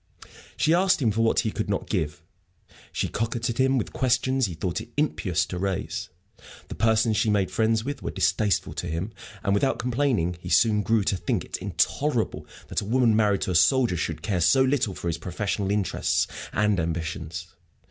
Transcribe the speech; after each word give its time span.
She 0.57 0.73
asked 0.73 0.99
him 0.99 1.11
for 1.11 1.21
what 1.21 1.41
he 1.41 1.51
could 1.51 1.69
not 1.69 1.87
give; 1.87 2.23
she 2.91 3.07
coquetted 3.07 3.77
with 3.77 3.93
questions 3.93 4.47
he 4.47 4.55
thought 4.55 4.81
it 4.81 4.89
impious 4.97 5.45
to 5.45 5.59
raise; 5.59 6.09
the 6.69 6.73
persons 6.73 7.17
she 7.17 7.29
made 7.29 7.51
friends 7.51 7.83
with 7.85 8.01
were 8.01 8.09
distasteful 8.09 8.73
to 8.73 8.87
him; 8.87 9.13
and, 9.43 9.53
without 9.53 9.77
complaining, 9.77 10.37
he 10.39 10.49
soon 10.49 10.81
grew 10.81 11.03
to 11.03 11.17
think 11.17 11.45
it 11.45 11.57
intolerable 11.57 12.47
that 12.69 12.81
a 12.81 12.85
woman 12.85 13.15
married 13.15 13.41
to 13.41 13.51
a 13.51 13.55
soldier 13.55 13.95
should 13.95 14.23
care 14.23 14.41
so 14.41 14.63
little 14.63 14.95
for 14.95 15.05
his 15.05 15.19
professional 15.19 15.69
interests 15.69 16.25
and 16.51 16.79
ambitions. 16.79 17.53